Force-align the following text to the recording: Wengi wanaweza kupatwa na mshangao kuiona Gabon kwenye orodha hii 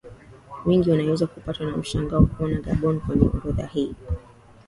Wengi 0.65 0.89
wanaweza 0.91 1.27
kupatwa 1.27 1.65
na 1.65 1.77
mshangao 1.77 2.25
kuiona 2.25 2.61
Gabon 2.61 2.99
kwenye 2.99 3.27
orodha 3.27 3.65
hii 3.65 3.93